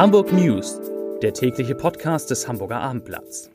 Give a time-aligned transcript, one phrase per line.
[0.00, 0.80] Hamburg News,
[1.20, 3.50] der tägliche Podcast des Hamburger Abendblatts.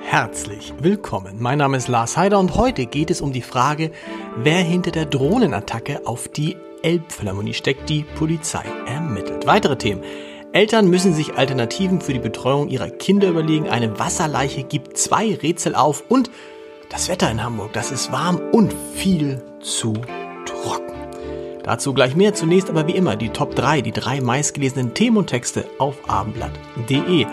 [0.00, 1.36] Herzlich willkommen.
[1.38, 3.92] Mein Name ist Lars Heider und heute geht es um die Frage,
[4.36, 7.88] wer hinter der Drohnenattacke auf die Elbphilharmonie steckt.
[7.88, 9.46] Die Polizei ermittelt.
[9.46, 10.02] Weitere Themen.
[10.52, 13.68] Eltern müssen sich Alternativen für die Betreuung ihrer Kinder überlegen.
[13.68, 16.28] Eine Wasserleiche gibt zwei Rätsel auf und
[16.90, 19.94] das Wetter in Hamburg, das ist warm und viel zu
[20.44, 20.94] trocken.
[21.62, 22.32] Dazu gleich mehr.
[22.32, 27.26] Zunächst aber wie immer die Top 3, die drei meistgelesenen Themen und Texte auf abendblatt.de.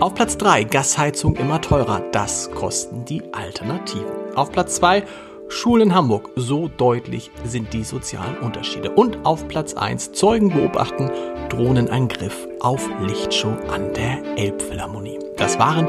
[0.00, 2.02] Auf Platz 3 Gasheizung immer teurer.
[2.12, 4.34] Das kosten die Alternativen.
[4.34, 5.04] Auf Platz 2
[5.48, 6.30] Schulen in Hamburg.
[6.36, 8.90] So deutlich sind die sozialen Unterschiede.
[8.90, 11.10] Und auf Platz 1 Zeugen beobachten
[11.48, 15.18] Drohnenangriff auf Lichtshow an der Elbphilharmonie.
[15.36, 15.88] Das waren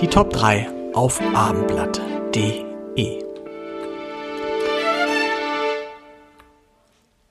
[0.00, 2.23] die Top 3 auf abendblatt.de.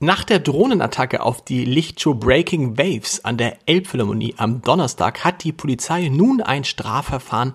[0.00, 5.52] Nach der Drohnenattacke auf die Lichtshow Breaking Waves an der Elbphilharmonie am Donnerstag hat die
[5.52, 7.54] Polizei nun ein Strafverfahren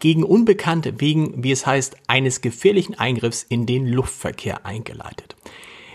[0.00, 5.36] gegen Unbekannte wegen, wie es heißt, eines gefährlichen Eingriffs in den Luftverkehr eingeleitet.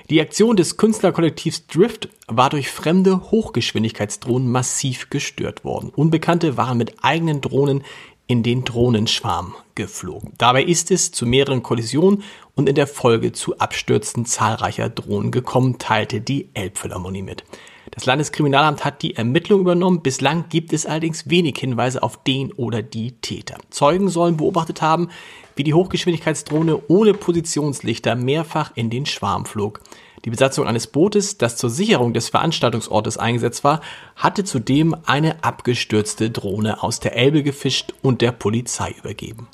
[0.09, 5.91] Die Aktion des Künstlerkollektivs Drift war durch fremde Hochgeschwindigkeitsdrohnen massiv gestört worden.
[5.95, 7.83] Unbekannte waren mit eigenen Drohnen
[8.27, 10.33] in den Drohnenschwarm geflogen.
[10.37, 12.23] Dabei ist es zu mehreren Kollisionen
[12.55, 17.43] und in der Folge zu Abstürzen zahlreicher Drohnen gekommen, teilte die Elbphilharmonie mit.
[17.91, 20.01] Das Landeskriminalamt hat die Ermittlung übernommen.
[20.01, 23.57] Bislang gibt es allerdings wenig Hinweise auf den oder die Täter.
[23.69, 25.09] Zeugen sollen beobachtet haben,
[25.55, 29.81] wie die Hochgeschwindigkeitsdrohne ohne Positionslichter mehrfach in den Schwarm flog.
[30.25, 33.81] Die Besatzung eines Bootes, das zur Sicherung des Veranstaltungsortes eingesetzt war,
[34.15, 39.47] hatte zudem eine abgestürzte Drohne aus der Elbe gefischt und der Polizei übergeben.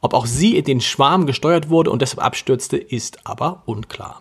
[0.00, 4.20] Ob auch sie in den Schwarm gesteuert wurde und deshalb abstürzte, ist aber unklar.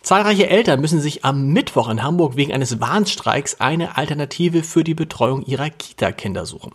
[0.00, 4.94] Zahlreiche Eltern müssen sich am Mittwoch in Hamburg wegen eines Warnstreiks eine Alternative für die
[4.94, 6.72] Betreuung ihrer Kita-Kinder suchen.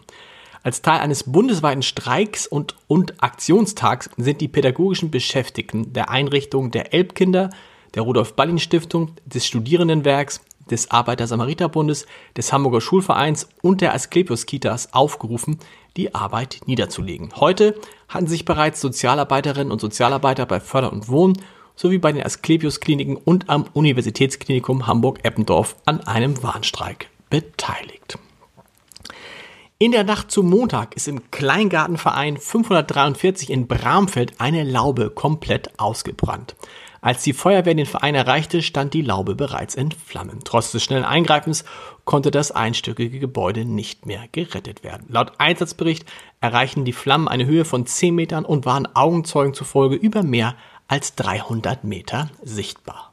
[0.63, 6.94] Als Teil eines bundesweiten Streiks und, und Aktionstags sind die pädagogischen Beschäftigten der Einrichtung der
[6.94, 7.50] Elbkinder,
[7.96, 12.06] der Rudolf-Ballin-Stiftung, des Studierendenwerks, des Arbeiter-Samariter-Bundes,
[12.38, 15.59] des Hamburger Schulvereins und der Asklepios-Kitas aufgerufen,
[15.97, 17.34] die Arbeit niederzulegen.
[17.35, 17.75] Heute
[18.07, 21.38] hatten sich bereits Sozialarbeiterinnen und Sozialarbeiter bei Förder und Wohnen
[21.75, 28.18] sowie bei den Asklepios-Kliniken und am Universitätsklinikum Hamburg-Eppendorf an einem Warnstreik beteiligt.
[29.81, 36.55] In der Nacht zum Montag ist im Kleingartenverein 543 in Bramfeld eine Laube komplett ausgebrannt.
[37.01, 40.41] Als die Feuerwehr den Verein erreichte, stand die Laube bereits in Flammen.
[40.43, 41.65] Trotz des schnellen Eingreifens
[42.05, 45.07] konnte das einstöckige Gebäude nicht mehr gerettet werden.
[45.09, 46.05] Laut Einsatzbericht
[46.41, 50.55] erreichen die Flammen eine Höhe von 10 Metern und waren Augenzeugen zufolge über mehr
[50.87, 53.11] als 300 Meter sichtbar.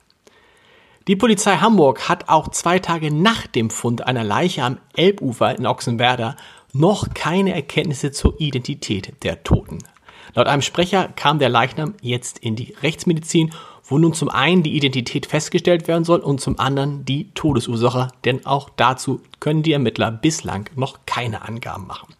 [1.09, 5.67] Die Polizei Hamburg hat auch zwei Tage nach dem Fund einer Leiche am Elbufer in
[5.67, 6.37] Ochsenwerder
[6.73, 9.79] noch keine Erkenntnisse zur Identität der Toten.
[10.35, 13.53] Laut einem Sprecher kam der Leichnam jetzt in die Rechtsmedizin,
[13.85, 18.45] wo nun zum einen die Identität festgestellt werden soll und zum anderen die Todesursache, denn
[18.45, 22.15] auch dazu können die Ermittler bislang noch keine Angaben machen.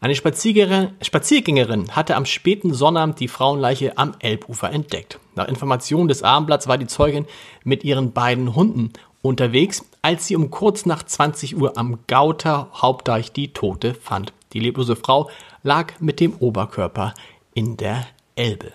[0.00, 5.20] Eine Spaziergängerin hatte am späten Sonnabend die Frauenleiche am Elbufer entdeckt.
[5.36, 7.26] Nach Informationen des Abendblatts war die Zeugin
[7.62, 13.32] mit ihren beiden Hunden unterwegs, als sie um kurz nach 20 Uhr am Gauter Hauptdeich
[13.32, 14.32] die Tote fand.
[14.52, 15.30] Die leblose Frau
[15.62, 17.14] lag mit dem Oberkörper
[17.54, 18.72] in der Elbe.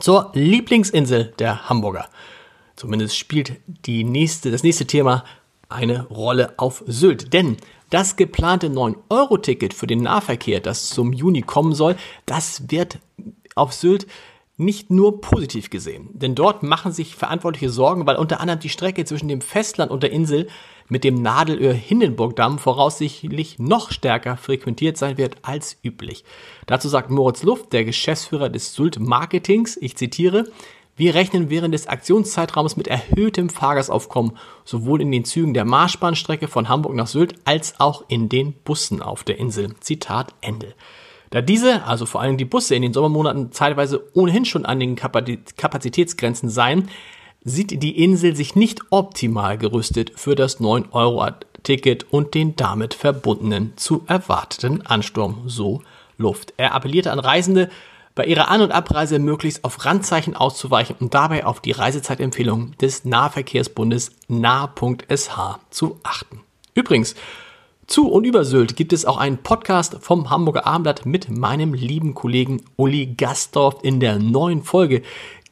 [0.00, 2.08] Zur Lieblingsinsel der Hamburger.
[2.76, 5.24] Zumindest spielt die nächste, das nächste Thema
[5.68, 7.32] eine Rolle auf Sylt.
[7.32, 7.56] Denn
[7.90, 11.96] das geplante 9-Euro-Ticket für den Nahverkehr, das zum Juni kommen soll,
[12.26, 12.98] das wird
[13.54, 14.06] auf Sylt
[14.64, 16.10] nicht nur positiv gesehen.
[16.12, 20.02] Denn dort machen sich Verantwortliche Sorgen, weil unter anderem die Strecke zwischen dem Festland und
[20.02, 20.48] der Insel
[20.88, 26.24] mit dem Nadelöhr-Hindenburg-Damm voraussichtlich noch stärker frequentiert sein wird als üblich.
[26.66, 30.44] Dazu sagt Moritz Luft, der Geschäftsführer des Sylt Marketings, ich zitiere,
[30.94, 36.68] wir rechnen während des Aktionszeitraums mit erhöhtem Fahrgastaufkommen, sowohl in den Zügen der Marschbahnstrecke von
[36.68, 39.74] Hamburg nach Sylt als auch in den Bussen auf der Insel.
[39.80, 40.74] Zitat Ende.
[41.32, 44.96] Da diese, also vor allem die Busse in den Sommermonaten teilweise ohnehin schon an den
[44.96, 46.90] Kapazitätsgrenzen seien,
[47.42, 54.04] sieht die Insel sich nicht optimal gerüstet für das 9-Euro-Ticket und den damit verbundenen zu
[54.06, 55.80] erwarteten Ansturm, so
[56.18, 56.52] Luft.
[56.58, 57.70] Er appellierte an Reisende,
[58.14, 63.06] bei ihrer An- und Abreise möglichst auf Randzeichen auszuweichen und dabei auf die Reisezeitempfehlung des
[63.06, 65.30] Nahverkehrsbundes nah.sh
[65.70, 66.42] zu achten.
[66.74, 67.14] Übrigens,
[67.86, 72.14] Zu und über Sylt gibt es auch einen Podcast vom Hamburger Abendblatt mit meinem lieben
[72.14, 73.78] Kollegen Uli Gastorf.
[73.82, 75.02] In der neuen Folge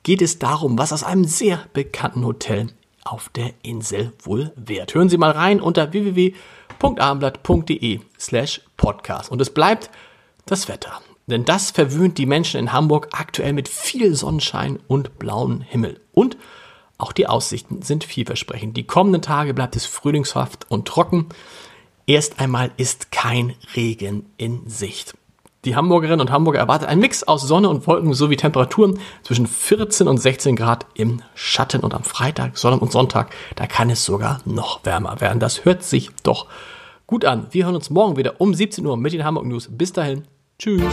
[0.05, 2.69] geht es darum, was aus einem sehr bekannten Hotel
[3.05, 4.95] auf der Insel wohl wird.
[4.95, 9.33] Hören Sie mal rein unter www.abendblatt.de slash podcast.
[9.33, 9.91] Und es bleibt
[10.47, 11.01] das Wetter.
[11.27, 16.01] Denn das verwöhnt die Menschen in Hamburg aktuell mit viel Sonnenschein und blauem Himmel.
[16.13, 16.37] Und
[16.97, 18.77] auch die Aussichten sind vielversprechend.
[18.77, 21.27] Die kommenden Tage bleibt es frühlingshaft und trocken.
[22.11, 25.15] Erst einmal ist kein Regen in Sicht.
[25.65, 30.09] Die Hamburgerinnen und Hamburger erwartet ein Mix aus Sonne und Wolken sowie Temperaturen zwischen 14
[30.09, 34.41] und 16 Grad im Schatten und am Freitag, Sonntag und Sonntag, da kann es sogar
[34.45, 35.39] noch wärmer werden.
[35.39, 36.49] Das hört sich doch
[37.07, 37.47] gut an.
[37.53, 39.69] Wir hören uns morgen wieder um 17 Uhr mit den Hamburg News.
[39.71, 40.25] Bis dahin,
[40.59, 40.93] tschüss.